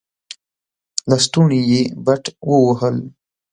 لستوڼې 1.09 1.59
يې 1.71 1.81
بډ 2.05 2.23
ووهل. 2.49 2.97